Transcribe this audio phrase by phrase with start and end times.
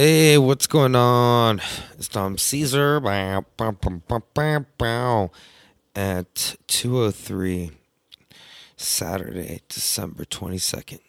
[0.00, 1.60] Hey, what's going on?
[1.98, 3.44] It's Dom Caesar at
[6.68, 7.70] 203
[8.76, 11.00] Saturday, December 22nd.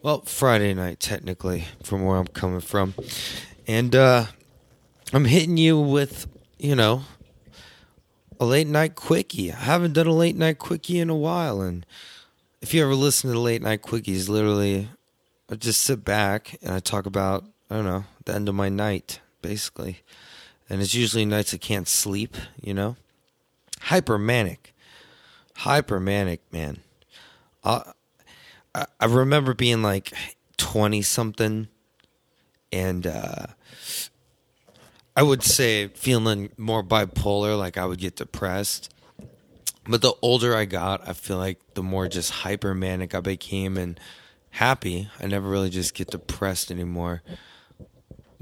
[0.00, 2.94] Well, Friday night, technically, from where I'm coming from.
[3.66, 4.24] And uh,
[5.12, 6.26] I'm hitting you with,
[6.58, 7.02] you know,
[8.40, 9.52] a late night quickie.
[9.52, 11.60] I haven't done a late night quickie in a while.
[11.60, 11.84] And
[12.62, 14.88] if you ever listen to the late night quickies, literally,
[15.50, 18.68] I just sit back and I talk about, I don't know, the end of my
[18.68, 20.02] night, basically.
[20.70, 22.96] And it's usually nights I can't sleep, you know?
[23.80, 24.74] Hyper manic.
[25.56, 26.78] Hyper manic, man.
[27.64, 27.92] I,
[28.74, 30.12] I remember being like
[30.56, 31.68] 20 something
[32.72, 33.46] and uh,
[35.16, 38.94] I would say feeling more bipolar, like I would get depressed.
[39.86, 43.76] But the older I got, I feel like the more just hyper manic I became
[43.78, 43.98] and
[44.50, 45.08] happy.
[45.18, 47.22] I never really just get depressed anymore.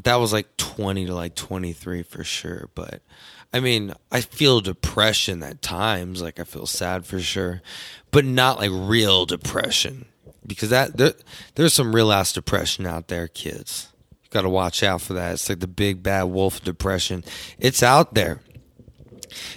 [0.02, 2.68] That was like 20 to like 23 for sure.
[2.74, 3.02] But
[3.52, 6.20] I mean, I feel depression at times.
[6.20, 7.62] Like I feel sad for sure,
[8.10, 10.06] but not like real depression
[10.46, 11.14] because that there,
[11.54, 13.92] there's some real ass depression out there, kids.
[14.22, 15.34] You got to watch out for that.
[15.34, 17.24] It's like the big bad wolf depression.
[17.58, 18.40] It's out there.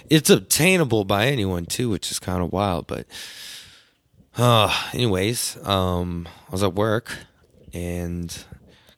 [0.08, 2.86] It's obtainable by anyone too, which is kind of wild.
[2.86, 3.06] But,
[4.36, 7.16] uh, anyways, um, I was at work
[7.72, 8.44] and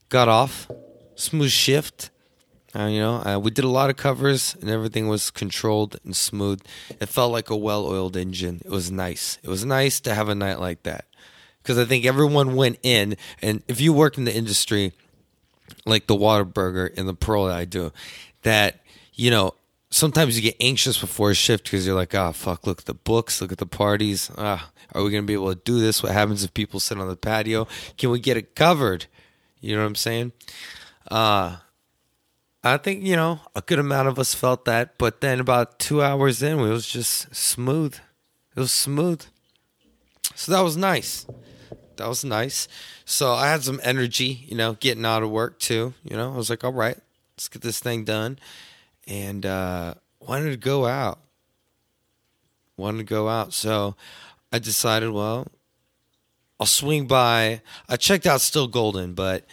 [0.08, 0.70] got off.
[1.14, 2.10] Smooth shift.
[2.74, 6.16] Uh, you know, uh, we did a lot of covers and everything was controlled and
[6.16, 6.62] smooth.
[7.00, 8.62] It felt like a well oiled engine.
[8.64, 9.38] It was nice.
[9.42, 11.04] It was nice to have a night like that
[11.62, 13.16] because I think everyone went in.
[13.42, 14.92] And if you work in the industry,
[15.84, 17.92] like the Whataburger and the Pearl that I do,
[18.42, 18.80] that,
[19.14, 19.54] you know,
[19.90, 22.94] sometimes you get anxious before a shift because you're like, oh, fuck, look at the
[22.94, 24.30] books, look at the parties.
[24.36, 26.02] Ah, are we going to be able to do this?
[26.02, 27.68] What happens if people sit on the patio?
[27.96, 29.06] Can we get it covered?
[29.60, 30.32] You know what I'm saying?
[31.10, 31.56] Uh,
[32.64, 34.96] I think, you know, a good amount of us felt that.
[34.98, 37.96] But then about two hours in, it was just smooth.
[38.56, 39.24] It was smooth.
[40.34, 41.26] So that was nice.
[41.96, 42.68] That was nice.
[43.04, 45.94] So I had some energy, you know, getting out of work too.
[46.04, 46.96] You know, I was like, all right,
[47.36, 48.38] let's get this thing done.
[49.06, 51.18] And uh, wanted to go out.
[52.76, 53.52] Wanted to go out.
[53.52, 53.96] So
[54.52, 55.48] I decided, well,
[56.58, 57.60] I'll swing by.
[57.88, 59.44] I checked out Still Golden, but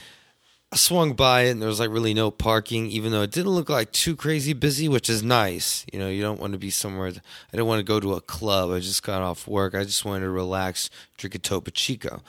[0.72, 3.52] I swung by it and there was like really no parking, even though it didn't
[3.52, 5.84] look like too crazy busy, which is nice.
[5.92, 7.08] You know, you don't want to be somewhere.
[7.08, 8.70] I didn't want to go to a club.
[8.70, 9.74] I just got off work.
[9.74, 12.22] I just wanted to relax, drink a Topo Chico.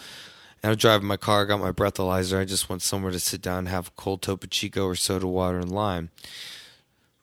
[0.63, 2.39] And I'm driving my car, got my breathalyzer.
[2.39, 5.59] I just want somewhere to sit down have a cold Topo Chico or soda water
[5.59, 6.09] and lime.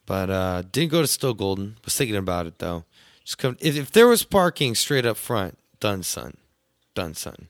[0.06, 1.78] But uh, didn't go to Still Golden.
[1.84, 2.86] Was thinking about it though.
[3.24, 6.38] Just come if, if there was parking straight up front, done son,
[6.94, 7.48] done son.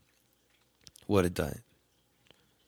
[1.07, 1.61] Would have done it.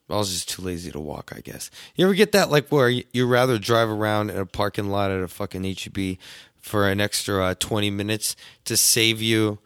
[0.09, 1.69] I was just too lazy to walk, I guess.
[1.95, 5.21] You ever get that, like, where you, rather drive around in a parking lot at
[5.21, 6.17] a fucking HEB
[6.59, 9.59] for an extra uh, 20 minutes to save you,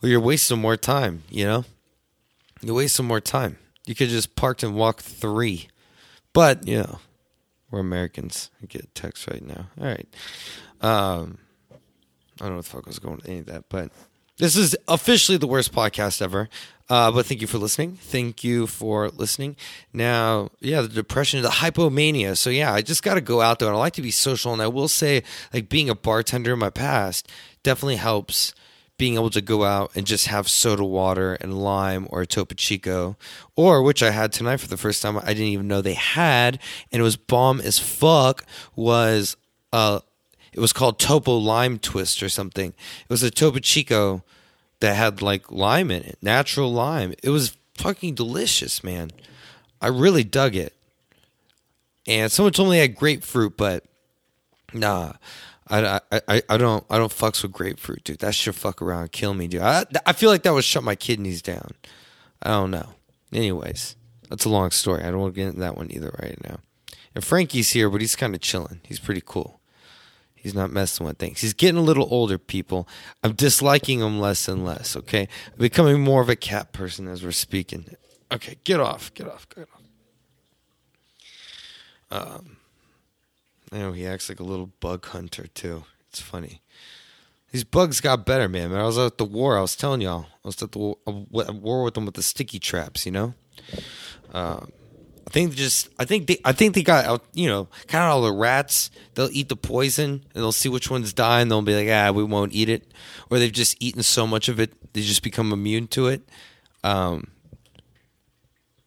[0.00, 1.64] well, you're wasting more time, you know?
[2.60, 3.58] You waste some more time.
[3.86, 5.68] You could just park and walk three.
[6.32, 7.00] But, you know,
[7.70, 8.50] we're Americans.
[8.62, 9.66] I get a text right now.
[9.80, 10.08] All right.
[10.80, 11.38] Um,
[12.40, 13.90] I don't know what the fuck was going with any of that, but
[14.38, 16.48] this is officially the worst podcast ever.
[16.88, 17.96] Uh, but thank you for listening.
[17.96, 19.56] Thank you for listening.
[19.92, 22.36] Now, yeah, the depression, the hypomania.
[22.36, 24.52] So yeah, I just got to go out there, and I like to be social.
[24.52, 25.22] And I will say,
[25.54, 27.30] like being a bartender in my past
[27.62, 28.54] definitely helps.
[28.98, 32.54] Being able to go out and just have soda water and lime or a Topo
[32.54, 33.16] Chico,
[33.56, 35.16] or which I had tonight for the first time.
[35.16, 36.60] I didn't even know they had,
[36.92, 38.44] and it was bomb as fuck.
[38.76, 39.36] Was
[39.72, 40.00] uh,
[40.52, 42.70] it was called Topo Lime Twist or something.
[42.70, 44.22] It was a Topo Chico
[44.80, 47.14] that had like lime in it, natural lime.
[47.22, 49.10] It was fucking delicious, man.
[49.80, 50.74] I really dug it.
[52.06, 53.84] And someone told me I had grapefruit, but
[54.74, 55.12] nah,
[55.68, 58.18] I, I, I don't I don't fucks with grapefruit, dude.
[58.18, 59.62] That should fuck around kill me, dude.
[59.62, 61.70] I, I feel like that would shut my kidneys down.
[62.42, 62.90] I don't know.
[63.32, 63.96] Anyways,
[64.28, 65.02] that's a long story.
[65.02, 66.58] I don't want to get into that one either right now.
[67.14, 68.80] And Frankie's here, but he's kind of chilling.
[68.84, 69.60] He's pretty cool.
[70.42, 71.40] He's not messing with things.
[71.40, 72.88] He's getting a little older, people.
[73.22, 75.28] I'm disliking him less and less, okay?
[75.52, 77.94] I'm becoming more of a cat person as we're speaking.
[78.32, 79.82] Okay, get off, get off, get off.
[82.10, 82.56] Um,
[83.70, 85.84] I know he acts like a little bug hunter, too.
[86.08, 86.60] It's funny.
[87.52, 88.74] These bugs got better, man.
[88.74, 89.56] I was at the war.
[89.56, 90.26] I was telling y'all.
[90.44, 93.34] I was at the war, war with them with the sticky traps, you know?
[94.32, 94.72] Um,
[95.32, 98.32] think just I think they I think they got you know kind of all the
[98.32, 98.90] rats.
[99.14, 102.12] They'll eat the poison and they'll see which ones die and they'll be like ah
[102.12, 102.92] we won't eat it,
[103.30, 106.28] or they've just eaten so much of it they just become immune to it.
[106.84, 107.28] Um,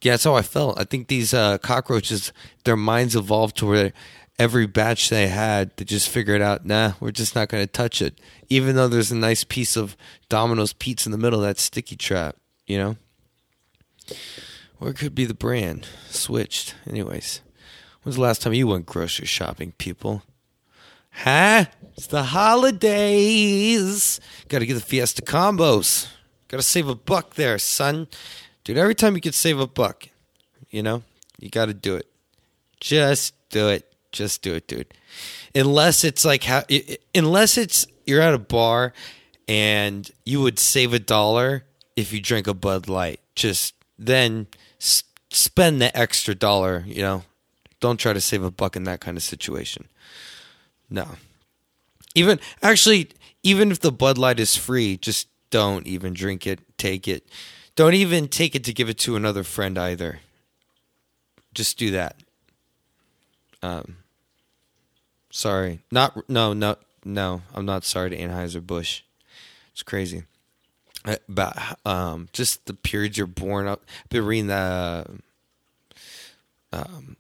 [0.02, 0.80] Yeah, that's how I felt.
[0.80, 2.32] I think these uh, cockroaches,
[2.64, 3.94] their minds evolved to where
[4.38, 8.02] every batch they had, they just figured out, nah, we're just not going to touch
[8.02, 8.20] it.
[8.50, 9.96] Even though there's a nice piece of
[10.30, 12.36] Domino's pizza in the middle of that sticky trap,
[12.68, 12.98] you know?
[14.80, 15.88] Or it could be the brand
[16.26, 16.74] switched.
[16.90, 17.42] Anyways,
[18.02, 20.24] when's the last time you went grocery shopping, people?
[21.12, 21.66] Huh?
[21.96, 24.20] It's the holidays.
[24.50, 26.08] Got to get the Fiesta combos.
[26.48, 28.08] Got to save a buck there, son.
[28.64, 30.10] Dude, every time you could save a buck,
[30.70, 31.04] you know,
[31.40, 32.08] you got to do it.
[32.80, 33.94] Just do it.
[34.12, 34.94] Just do it, dude.
[35.54, 36.64] Unless it's like, how,
[37.14, 38.94] unless it's you're at a bar
[39.48, 43.20] and you would save a dollar if you drink a Bud Light.
[43.36, 44.48] Just then
[45.30, 47.24] spend the extra dollar, you know.
[47.80, 49.88] Don't try to save a buck in that kind of situation.
[50.90, 51.08] No.
[52.16, 53.10] Even actually,
[53.44, 56.60] even if the Bud Light is free, just don't even drink it.
[56.78, 57.28] Take it.
[57.76, 60.20] Don't even take it to give it to another friend either.
[61.54, 62.16] Just do that.
[63.62, 63.98] Um.
[65.32, 67.42] Sorry, not no no no.
[67.54, 69.02] I'm not sorry to Anheuser Busch.
[69.74, 70.24] It's crazy.
[71.30, 71.56] About
[71.86, 73.84] um, just the periods you're born up.
[74.04, 75.06] I've been reading the
[76.74, 77.16] um,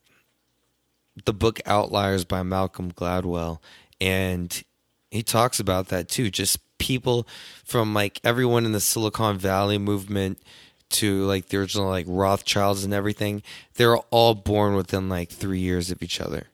[1.25, 3.59] the book Outliers by Malcolm Gladwell,
[4.01, 4.63] and
[5.11, 6.31] he talks about that too.
[6.31, 7.27] Just people
[7.63, 10.41] from like everyone in the Silicon Valley movement
[10.89, 13.43] to like the original like Rothschilds and everything,
[13.75, 16.47] they're all born within like three years of each other,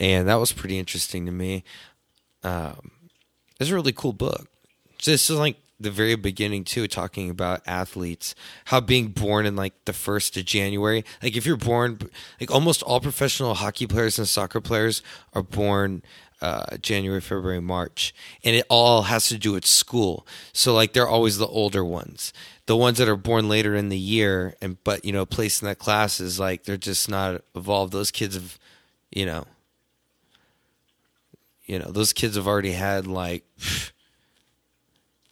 [0.00, 1.62] and that was pretty interesting to me.
[2.42, 2.90] Um,
[3.60, 4.48] it's a really cool book.
[4.98, 8.34] Just like the very beginning too, talking about athletes,
[8.66, 11.98] how being born in like the first of January, like if you're born,
[12.40, 15.02] like almost all professional hockey players and soccer players
[15.34, 16.02] are born
[16.40, 18.14] uh, January, February, March,
[18.44, 20.26] and it all has to do with school.
[20.52, 22.32] So like they're always the older ones.
[22.66, 25.68] The ones that are born later in the year and but you know placed in
[25.68, 27.92] that class is like they're just not evolved.
[27.92, 28.58] Those kids have,
[29.10, 29.46] you know,
[31.64, 33.44] you know those kids have already had like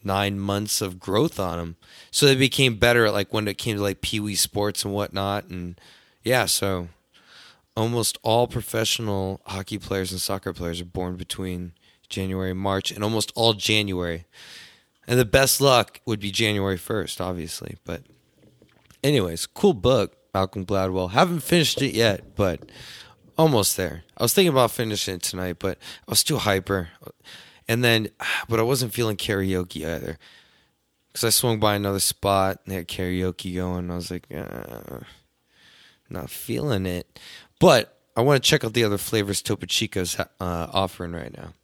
[0.06, 1.76] nine months of growth on them,
[2.10, 3.04] so they became better.
[3.04, 5.78] At like when it came to like pee wee sports and whatnot, and
[6.22, 6.88] yeah, so
[7.76, 11.72] almost all professional hockey players and soccer players are born between
[12.08, 14.24] January and March, and almost all January.
[15.06, 17.76] And the best luck would be January 1st, obviously.
[17.84, 18.02] But,
[19.04, 21.12] anyways, cool book, Malcolm Gladwell.
[21.12, 22.68] Haven't finished it yet, but
[23.38, 24.02] almost there.
[24.16, 26.88] I was thinking about finishing it tonight, but I was too hyper.
[27.68, 28.08] And then,
[28.48, 30.18] but I wasn't feeling karaoke either.
[31.08, 33.90] Because I swung by another spot and they had karaoke going.
[33.90, 35.00] I was like, uh,
[36.10, 37.18] not feeling it.
[37.58, 41.54] But I want to check out the other flavors Topo Chico's uh, offering right now.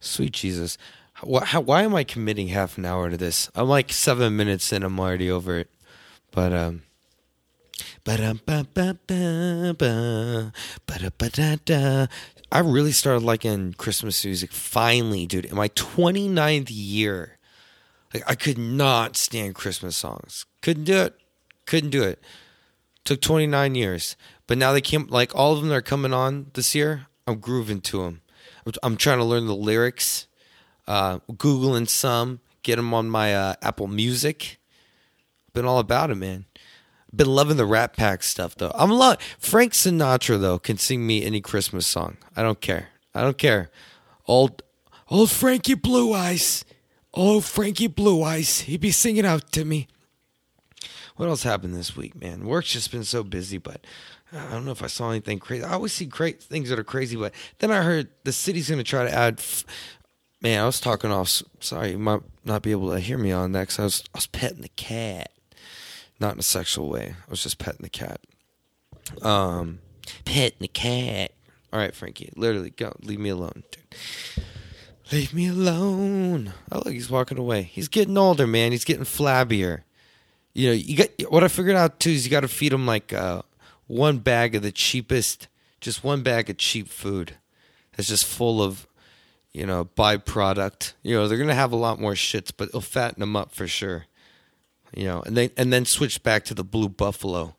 [0.00, 0.78] Sweet Jesus.
[1.22, 3.50] Why, how, why am I committing half an hour to this?
[3.54, 5.70] I'm like seven minutes in, I'm already over it.
[6.30, 6.82] But, um,
[12.50, 15.46] I really started liking Christmas music finally, dude.
[15.46, 17.38] In my 29th year,
[18.14, 20.46] like I could not stand Christmas songs.
[20.62, 21.14] Couldn't do it.
[21.66, 22.20] Couldn't do it.
[23.04, 24.16] Took 29 years.
[24.46, 27.06] But now they came like all of them that are coming on this year.
[27.26, 28.22] I'm grooving to them.
[28.82, 30.26] I'm trying to learn the lyrics,
[30.88, 34.58] uh, googling some, get them on my uh, Apple Music.
[35.52, 36.46] Been all about it, man.
[37.16, 38.72] Been loving the Rat Pack stuff though.
[38.74, 42.18] I'm love Frank Sinatra though can sing me any Christmas song.
[42.36, 42.88] I don't care.
[43.14, 43.70] I don't care.
[44.26, 44.62] Old
[45.08, 46.64] old Frankie Blue Eyes.
[47.14, 48.60] Old Frankie Blue Eyes.
[48.60, 49.88] He'd be singing out to me.
[51.16, 52.44] What else happened this week, man?
[52.44, 53.86] Work's just been so busy, but
[54.34, 55.64] uh, I don't know if I saw anything crazy.
[55.64, 58.78] I always see great things that are crazy, but then I heard the city's going
[58.78, 59.38] to try to add.
[59.38, 59.64] F-
[60.42, 61.42] Man, I was talking off.
[61.60, 64.18] Sorry, you might not be able to hear me on that because I was I
[64.18, 65.30] was petting the cat
[66.20, 67.14] not in a sexual way.
[67.26, 68.20] I was just petting the cat.
[69.22, 69.80] Um,
[70.24, 71.32] petting the cat.
[71.72, 72.94] All right, Frankie, literally, go.
[73.02, 74.44] Leave me alone, dude.
[75.12, 76.52] Leave me alone.
[76.72, 77.62] Oh, look, he's walking away.
[77.62, 78.72] He's getting older, man.
[78.72, 79.82] He's getting flabbier.
[80.52, 82.86] You know, you got what I figured out too is you got to feed him
[82.86, 83.42] like uh,
[83.86, 85.48] one bag of the cheapest,
[85.80, 87.34] just one bag of cheap food
[87.94, 88.86] that's just full of,
[89.52, 90.94] you know, byproduct.
[91.02, 93.68] You know, they're gonna have a lot more shits, but it'll fatten them up for
[93.68, 94.06] sure
[94.94, 97.56] you know, and then and then switch back to the blue buffalo,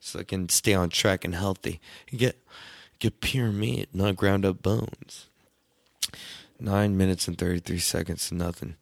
[0.00, 1.80] so I can stay on track and healthy.
[2.14, 2.42] Get
[2.98, 5.26] get pure meat, not ground up bones.
[6.60, 8.76] Nine minutes and thirty three seconds to nothing.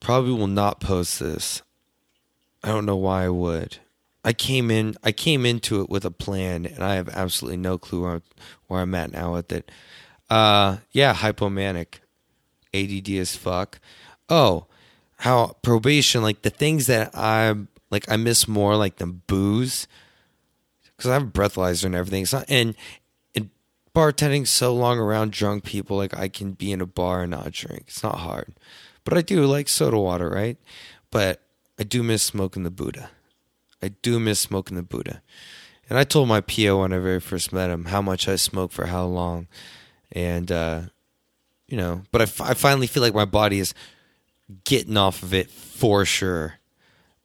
[0.00, 1.62] Probably will not post this.
[2.62, 3.78] I don't know why I would.
[4.24, 7.78] I came in I came into it with a plan and I have absolutely no
[7.78, 8.22] clue where,
[8.66, 9.70] where I'm at now with it.
[10.28, 12.00] Uh yeah, hypomanic.
[12.74, 13.80] ADD as fuck.
[14.28, 14.66] Oh,
[15.18, 17.54] how probation, like the things that I
[17.90, 19.86] like, I miss more, like the booze.
[20.96, 22.26] because I have a breathalyzer and everything.
[22.32, 22.74] Not and
[23.34, 23.50] and
[23.94, 27.50] bartending so long around drunk people, like I can be in a bar and not
[27.52, 27.84] drink.
[27.88, 28.54] It's not hard,
[29.04, 30.56] but I do like soda water, right?
[31.10, 31.42] But
[31.78, 33.10] I do miss smoking the Buddha.
[33.82, 35.22] I do miss smoking the Buddha.
[35.88, 38.74] And I told my PO when I very first met him how much I smoked
[38.74, 39.46] for how long.
[40.12, 40.80] And, uh,
[41.66, 43.72] you know, but I, f- I finally feel like my body is
[44.64, 46.54] getting off of it for sure.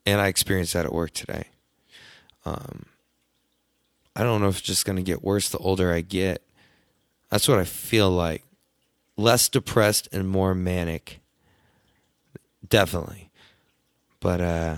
[0.05, 1.45] And I experienced that at work today.
[2.45, 2.85] Um,
[4.15, 6.41] I don't know if it's just going to get worse the older I get.
[7.29, 8.43] That's what I feel like.
[9.17, 11.19] Less depressed and more manic.
[12.67, 13.29] Definitely.
[14.19, 14.75] But uh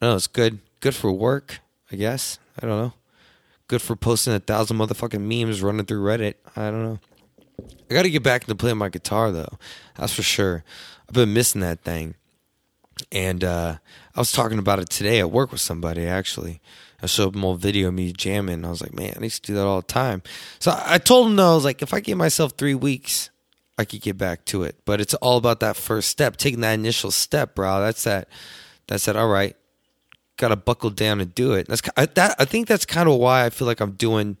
[0.00, 0.58] no, it's good.
[0.80, 2.38] Good for work, I guess.
[2.60, 2.92] I don't know.
[3.66, 6.34] Good for posting a thousand motherfucking memes running through Reddit.
[6.56, 6.98] I don't know.
[7.90, 9.58] I got to get back into playing my guitar though.
[9.96, 10.62] That's for sure.
[11.08, 12.14] I've been missing that thing.
[13.12, 13.76] And uh,
[14.14, 16.60] I was talking about it today at work with somebody actually.
[17.00, 18.54] I showed them a video of me jamming.
[18.54, 20.22] And I was like, man, I used to do that all the time.
[20.58, 23.30] So I told him though, I was like, if I give myself three weeks,
[23.78, 24.76] I could get back to it.
[24.84, 27.80] But it's all about that first step, taking that initial step, bro.
[27.80, 28.28] That's that.
[28.88, 29.16] That's that.
[29.16, 29.56] All right,
[30.36, 31.68] got to buckle down and do it.
[31.68, 32.34] That's I, that.
[32.38, 34.36] I think that's kind of why I feel like I'm doing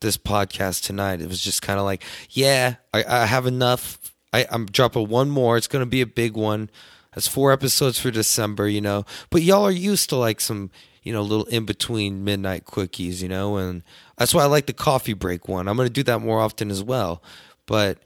[0.00, 1.20] this podcast tonight.
[1.20, 4.11] It was just kind of like, yeah, I, I have enough.
[4.32, 5.56] I, I'm dropping one more.
[5.56, 6.70] It's going to be a big one.
[7.14, 9.04] That's four episodes for December, you know.
[9.30, 10.70] But y'all are used to like some,
[11.02, 13.82] you know, little in between midnight quickies, you know, and
[14.16, 15.68] that's why I like the coffee break one.
[15.68, 17.22] I'm going to do that more often as well.
[17.66, 17.98] But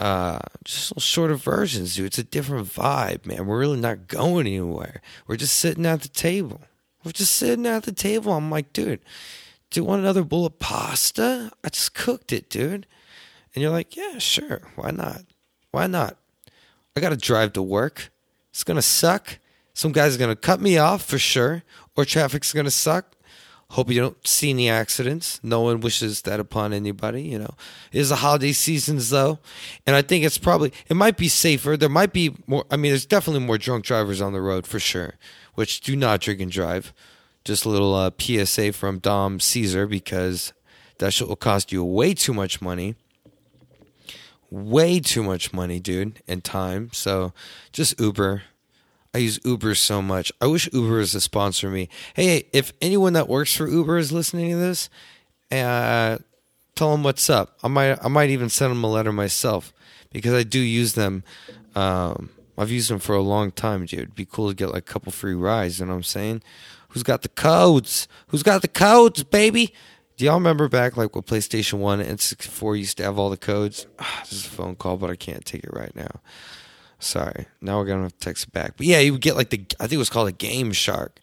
[0.00, 2.06] uh, just little shorter versions, dude.
[2.06, 3.46] It's a different vibe, man.
[3.46, 5.02] We're really not going anywhere.
[5.26, 6.62] We're just sitting at the table.
[7.04, 8.32] We're just sitting at the table.
[8.32, 9.00] I'm like, dude,
[9.70, 11.52] do you want another bowl of pasta?
[11.62, 12.86] I just cooked it, dude.
[13.54, 14.62] And you're like, yeah, sure.
[14.74, 15.22] Why not?
[15.70, 16.16] Why not?
[16.96, 18.10] I got to drive to work.
[18.50, 19.38] It's going to suck.
[19.72, 21.62] Some guy's going to cut me off for sure,
[21.96, 23.14] or traffic's going to suck.
[23.70, 25.38] Hope you don't see any accidents.
[25.44, 27.54] No one wishes that upon anybody, you know.
[27.92, 29.38] It is the holiday seasons though,
[29.86, 31.76] and I think it's probably it might be safer.
[31.76, 34.80] There might be more I mean there's definitely more drunk drivers on the road for
[34.80, 35.14] sure,
[35.54, 36.92] which do not drink and drive.
[37.44, 40.52] Just a little uh, PSA from Dom Caesar because
[40.98, 42.96] that shit will cost you way too much money.
[44.50, 46.90] Way too much money, dude, and time.
[46.92, 47.32] So
[47.72, 48.42] just Uber
[49.12, 50.30] I use Uber so much.
[50.40, 51.88] I wish Uber was a sponsor me.
[52.14, 54.88] Hey, if anyone that works for Uber is listening to this,
[55.50, 56.18] uh,
[56.76, 57.58] tell them what's up.
[57.62, 59.72] I might I might even send them a letter myself
[60.12, 61.24] because I do use them.
[61.74, 64.00] Um, I've used them for a long time, dude.
[64.00, 65.80] It'd be cool to get like a couple free rides.
[65.80, 66.42] You know what I'm saying?
[66.90, 68.06] Who's got the codes?
[68.28, 69.74] Who's got the codes, baby?
[70.20, 73.38] Do y'all remember back like with PlayStation One and 64 used to have all the
[73.38, 73.86] codes?
[74.20, 76.20] This is a phone call, but I can't take it right now.
[76.98, 77.46] Sorry.
[77.62, 78.76] Now we're gonna text it back.
[78.76, 81.20] But yeah, you would get like the I think it was called a Game Shark,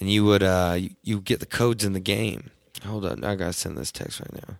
[0.00, 2.50] and you would uh you, you get the codes in the game.
[2.84, 4.56] Hold on, I gotta send this text right now.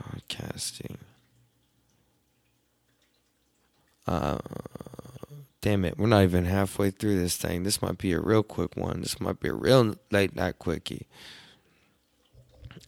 [0.00, 0.98] Podcasting.
[4.06, 4.38] Uh,
[5.62, 7.64] damn it, we're not even halfway through this thing.
[7.64, 9.00] This might be a real quick one.
[9.00, 11.08] This might be a real late night quickie.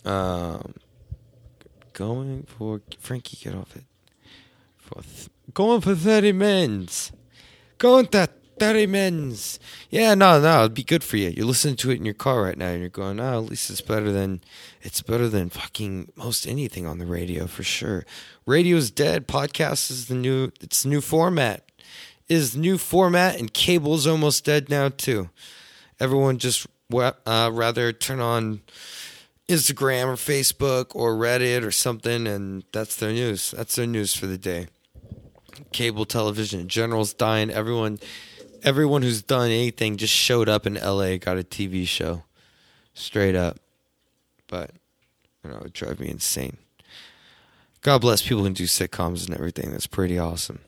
[0.05, 0.75] Um,
[1.93, 3.85] going for Frankie, get off it.
[4.77, 7.13] For th- going for 30 mins.
[7.79, 8.29] Going to
[8.59, 9.59] 30 mins.
[9.91, 11.31] Yeah, no, no, it'd be good for you.
[11.31, 13.71] You're listening to it in your car right now and you're going, oh, at least
[13.71, 14.41] it's better than,
[14.83, 18.05] it's better than fucking most anything on the radio for sure.
[18.47, 19.27] Radio's dead.
[19.27, 21.71] Podcast is the new, it's new format.
[22.29, 25.29] Is new format and cable's almost dead now too.
[25.99, 28.61] Everyone just uh, rather turn on
[29.49, 33.53] Instagram or Facebook or Reddit or something, and that's their news.
[33.53, 34.69] That's their news for the day
[35.73, 36.69] cable television.
[36.69, 37.51] General's dying.
[37.51, 37.99] Everyone,
[38.63, 41.19] everyone who's done anything just showed up in L.A.
[41.19, 42.25] Got a TV show,
[42.95, 43.59] straight up.
[44.47, 44.71] But
[45.45, 46.57] you know, it drive me insane.
[47.81, 49.71] God bless people who do sitcoms and everything.
[49.73, 50.61] That's pretty awesome.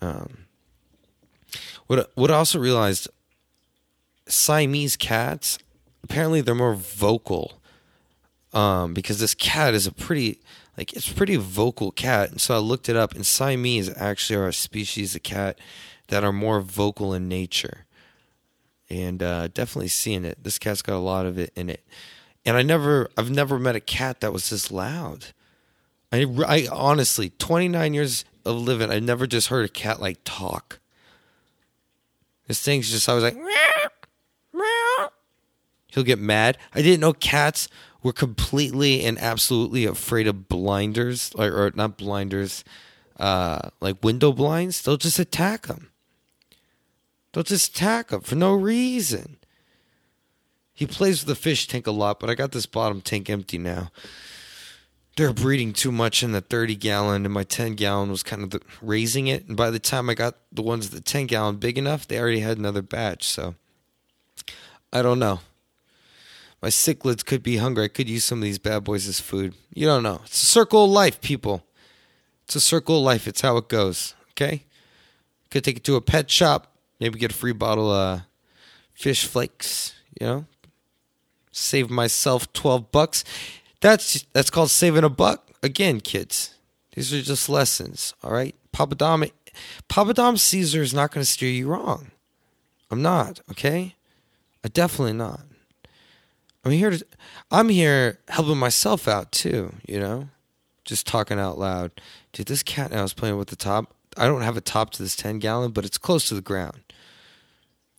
[0.00, 0.46] Um,
[1.86, 3.08] what what I also realized,
[4.26, 5.58] Siamese cats
[6.04, 7.60] apparently they're more vocal.
[8.54, 10.38] Um, because this cat is a pretty
[10.76, 12.30] like it's pretty vocal cat.
[12.30, 15.58] And so I looked it up, and Siamese actually are a species of cat
[16.08, 17.84] that are more vocal in nature.
[18.90, 20.42] And uh, definitely seeing it.
[20.42, 21.84] This cat's got a lot of it in it.
[22.44, 25.26] And I never, I've never met a cat that was this loud.
[26.12, 30.78] I, I honestly, 29 years of living, I never just heard a cat like talk.
[32.46, 33.88] This thing's just, I was like, meow,
[34.52, 35.10] meow.
[35.88, 36.58] he'll get mad.
[36.74, 37.68] I didn't know cats
[38.04, 42.62] were completely and absolutely afraid of blinders, or, or not blinders,
[43.18, 44.82] uh, like window blinds.
[44.82, 45.90] They'll just attack them.
[47.32, 49.38] They'll just attack them for no reason.
[50.74, 53.58] He plays with the fish tank a lot, but I got this bottom tank empty
[53.58, 53.90] now.
[55.16, 58.50] They're breeding too much in the 30 gallon, and my 10 gallon was kind of
[58.50, 59.46] the, raising it.
[59.46, 62.40] And by the time I got the ones the 10 gallon big enough, they already
[62.40, 63.24] had another batch.
[63.24, 63.54] So
[64.92, 65.40] I don't know.
[66.64, 67.84] My cichlids could be hungry.
[67.84, 69.54] I could use some of these bad boys as food.
[69.74, 70.22] You don't know.
[70.24, 71.62] It's a circle of life, people.
[72.44, 73.28] It's a circle of life.
[73.28, 74.14] It's how it goes.
[74.30, 74.64] Okay?
[75.50, 78.22] Could take it to a pet shop, maybe get a free bottle of
[78.94, 80.46] fish flakes, you know?
[81.52, 83.24] Save myself 12 bucks.
[83.82, 85.50] That's that's called saving a buck.
[85.62, 86.54] Again, kids.
[86.94, 88.54] These are just lessons, all right?
[88.72, 89.26] Papa Dom
[89.88, 92.10] Papa Dom Caesar is not going to steer you wrong.
[92.90, 93.96] I'm not, okay?
[94.64, 95.42] I definitely not.
[96.64, 97.06] I'm here to
[97.50, 100.28] I'm here helping myself out too, you know?
[100.84, 101.92] Just talking out loud.
[102.32, 103.94] Dude, this cat now is playing with the top.
[104.16, 106.80] I don't have a top to this 10 gallon, but it's close to the ground.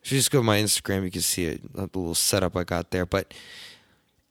[0.04, 2.64] If you just go to my Instagram, you can see it, the little setup I
[2.64, 3.06] got there.
[3.06, 3.34] But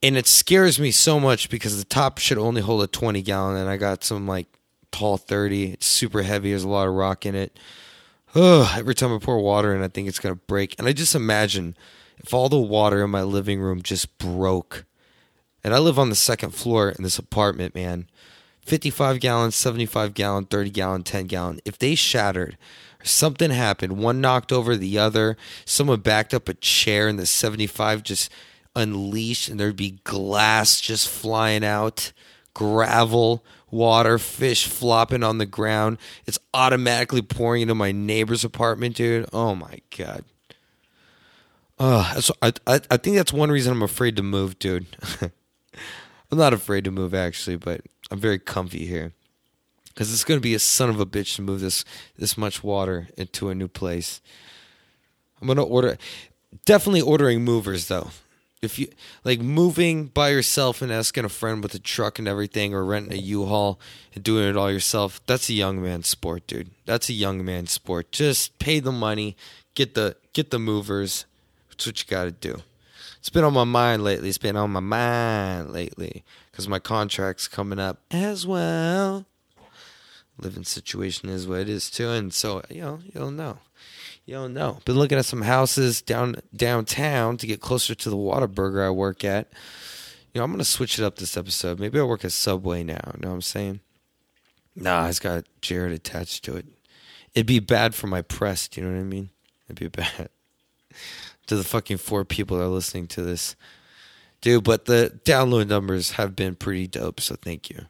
[0.02, 3.56] and it scares me so much because the top should only hold a 20 gallon,
[3.56, 4.46] and I got some like
[4.92, 5.72] tall 30.
[5.72, 6.50] It's super heavy.
[6.50, 7.58] There's a lot of rock in it.
[8.34, 10.76] Ugh, every time I pour water in, I think it's gonna break.
[10.78, 11.76] And I just imagine
[12.18, 14.84] if all the water in my living room just broke.
[15.62, 18.08] And I live on the second floor in this apartment, man.
[18.64, 21.60] 55 gallon, 75 gallon, 30 gallon, 10 gallon.
[21.64, 22.56] If they shattered,
[23.02, 28.02] something happened, one knocked over the other, someone backed up a chair and the 75
[28.02, 28.30] just
[28.74, 32.12] unleashed and there'd be glass just flying out,
[32.54, 35.98] gravel, water, fish flopping on the ground.
[36.26, 39.28] It's automatically pouring into my neighbor's apartment, dude.
[39.32, 40.24] Oh my god.
[41.78, 44.86] Uh, I, I, I think that's one reason I'm afraid to move, dude.
[46.30, 49.12] I'm not afraid to move actually, but I'm very comfy here
[49.86, 51.84] because it's going to be a son of a bitch to move this
[52.16, 54.20] this much water into a new place.
[55.40, 55.98] I'm going to order
[56.64, 58.10] definitely ordering movers though.
[58.62, 58.88] If you
[59.24, 63.12] like moving by yourself and asking a friend with a truck and everything or renting
[63.12, 63.78] a U-Haul
[64.14, 66.70] and doing it all yourself, that's a young man sport, dude.
[66.86, 68.10] That's a young man sport.
[68.10, 69.36] Just pay the money,
[69.74, 71.26] get the get the movers.
[71.74, 72.62] That's what you got to do.
[73.18, 74.28] It's been on my mind lately.
[74.28, 79.26] It's been on my mind lately because my contract's coming up as well.
[80.38, 83.58] Living situation is what it is too, and so you know you'll know,
[84.24, 84.78] you'll know.
[84.84, 89.24] Been looking at some houses down downtown to get closer to the Whataburger I work
[89.24, 89.48] at.
[90.32, 91.80] You know I'm gonna switch it up this episode.
[91.80, 93.12] Maybe I'll work at Subway now.
[93.14, 93.80] You know what I'm saying?
[94.76, 96.66] Nah, it's got Jared attached to it.
[97.34, 98.68] It'd be bad for my press.
[98.68, 99.30] Do you know what I mean?
[99.66, 100.28] It'd be bad
[101.46, 103.56] to the fucking four people that are listening to this
[104.40, 104.64] dude.
[104.64, 107.86] But the download numbers have been pretty dope, so thank you.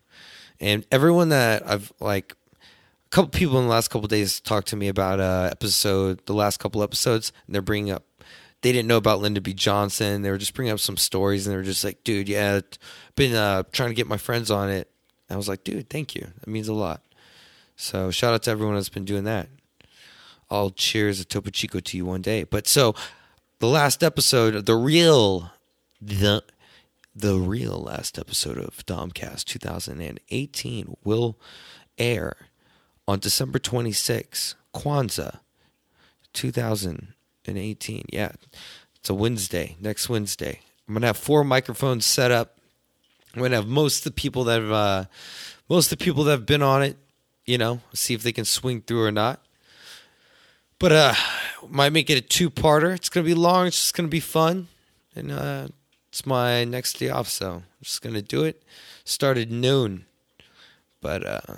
[0.60, 4.76] And everyone that I've like, a couple people in the last couple days talked to
[4.76, 8.04] me about uh episode, the last couple episodes, and they're bringing up.
[8.62, 9.52] They didn't know about Lyndon B.
[9.52, 10.22] Johnson.
[10.22, 12.60] They were just bringing up some stories, and they were just like, "Dude, yeah,
[13.14, 14.88] been uh, trying to get my friends on it."
[15.28, 16.28] I was like, "Dude, thank you.
[16.40, 17.02] That means a lot."
[17.76, 19.48] So shout out to everyone that's been doing that.
[20.50, 22.44] I'll cheers a Topo Chico to you one day.
[22.44, 22.94] But so
[23.64, 25.50] the last episode, of the real
[25.98, 26.44] the
[27.16, 31.38] the real last episode of Domcast 2018 will
[31.96, 32.36] air
[33.08, 35.38] on December 26, Kwanzaa
[36.34, 38.04] 2018.
[38.12, 38.32] Yeah,
[38.96, 40.60] it's a Wednesday, next Wednesday.
[40.86, 42.58] I'm gonna have four microphones set up.
[43.34, 45.04] I'm gonna have most of the people that have, uh,
[45.70, 46.98] most of the people that have been on it,
[47.46, 49.40] you know, see if they can swing through or not.
[50.84, 51.14] But uh,
[51.70, 52.94] might make it a two-parter.
[52.94, 53.68] It's gonna be long.
[53.68, 54.68] It's just gonna be fun,
[55.16, 55.68] and uh,
[56.10, 58.62] it's my next day off, so I'm just gonna do it.
[59.02, 60.04] Started noon,
[61.00, 61.54] but uh,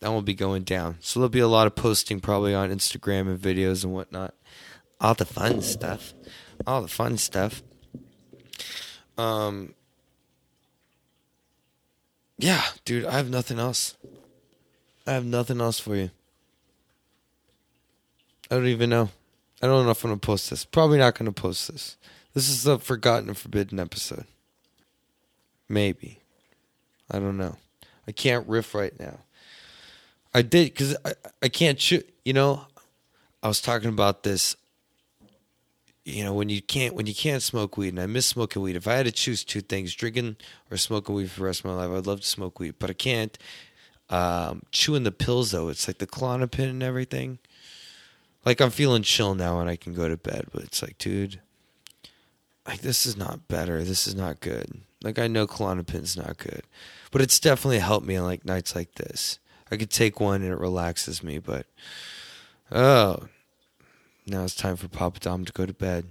[0.00, 0.96] that won't be going down.
[0.98, 4.34] So there'll be a lot of posting probably on Instagram and videos and whatnot.
[5.00, 6.12] All the fun stuff.
[6.66, 7.62] All the fun stuff.
[9.16, 9.74] Um.
[12.36, 13.96] Yeah, dude, I have nothing else.
[15.06, 16.10] I have nothing else for you.
[18.50, 19.10] I don't even know.
[19.62, 20.64] I don't know if I'm gonna post this.
[20.64, 21.96] Probably not gonna post this.
[22.34, 24.26] This is the forgotten and forbidden episode.
[25.68, 26.20] Maybe.
[27.10, 27.56] I don't know.
[28.06, 29.20] I can't riff right now.
[30.34, 32.08] I did because I, I can't shoot.
[32.24, 32.66] You know,
[33.42, 34.54] I was talking about this.
[36.04, 38.76] You know, when you can't when you can't smoke weed, and I miss smoking weed.
[38.76, 40.36] If I had to choose two things, drinking
[40.70, 42.90] or smoking weed for the rest of my life, I'd love to smoke weed, but
[42.90, 43.36] I can't.
[44.08, 47.40] Um, chewing the pills though, it's like the Klonopin and everything.
[48.46, 50.46] Like I'm feeling chill now, and I can go to bed.
[50.52, 51.40] But it's like, dude,
[52.66, 53.84] like this is not better.
[53.84, 54.80] This is not good.
[55.02, 56.62] Like I know Klonopin's not good,
[57.10, 59.40] but it's definitely helped me on like nights like this.
[59.70, 61.66] I could take one and it relaxes me, but
[62.70, 63.26] oh,
[64.26, 66.06] now it's time for Papa Dom to go to bed.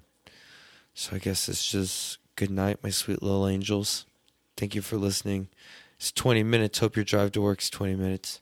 [0.93, 4.05] So I guess it's just good night, my sweet little angels.
[4.57, 5.47] Thank you for listening.
[5.97, 6.79] It's 20 minutes.
[6.79, 8.41] Hope your drive to work's 20 minutes.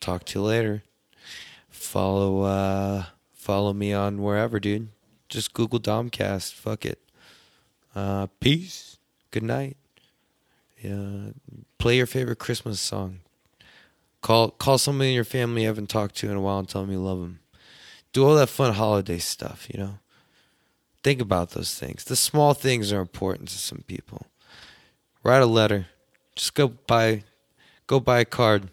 [0.00, 0.82] Talk to you later.
[1.70, 3.04] Follow uh
[3.42, 4.88] follow me on wherever, dude.
[5.28, 6.52] Just Google Domcast.
[6.52, 7.00] Fuck it.
[7.94, 8.98] Uh peace.
[9.30, 9.76] Good night.
[10.80, 11.30] Yeah.
[11.78, 13.20] Play your favorite Christmas song.
[14.20, 16.82] Call call somebody in your family you haven't talked to in a while and tell
[16.82, 17.40] them you love them.
[18.12, 19.98] Do all that fun holiday stuff, you know.
[21.02, 22.04] Think about those things.
[22.04, 24.26] The small things are important to some people.
[25.24, 25.86] Write a letter.
[26.36, 27.24] Just go buy
[27.88, 28.70] go buy a card.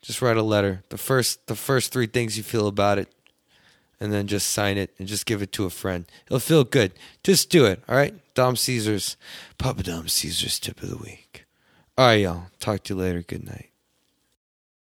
[0.00, 0.82] Just write a letter.
[0.88, 3.12] The first the first three things you feel about it.
[4.00, 6.06] And then just sign it and just give it to a friend.
[6.26, 6.92] It'll feel good.
[7.22, 8.14] Just do it, all right?
[8.34, 9.16] Dom Caesar's
[9.58, 11.44] Papa Dom Caesar's tip of the week.
[11.98, 12.44] All right, y'all.
[12.60, 13.22] Talk to you later.
[13.22, 13.69] Good night.